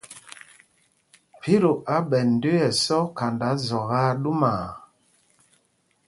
[1.37, 4.65] Mpito á ɓɛ ndə̄ə̄ ɛsɔk khanda zɔk aa ɗúmaa.